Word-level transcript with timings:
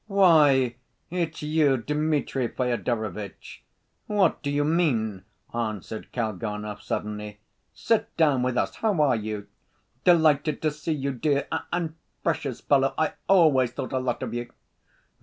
"Why, 0.07 0.77
it's 1.11 1.43
you, 1.43 1.77
Dmitri 1.77 2.47
Fyodorovitch! 2.47 3.63
What 4.07 4.41
do 4.41 4.49
you 4.49 4.63
mean?" 4.63 5.25
answered 5.53 6.11
Kalganov 6.11 6.81
suddenly. 6.81 7.39
"Sit 7.71 8.17
down 8.17 8.41
with 8.41 8.57
us. 8.57 8.77
How 8.77 8.99
are 8.99 9.15
you?" 9.15 9.45
"Delighted 10.03 10.59
to 10.63 10.71
see 10.71 10.93
you, 10.93 11.11
dear... 11.11 11.47
and 11.71 11.93
precious 12.23 12.61
fellow, 12.61 12.95
I 12.97 13.13
always 13.27 13.73
thought 13.73 13.93
a 13.93 13.99
lot 13.99 14.23
of 14.23 14.33
you." 14.33 14.51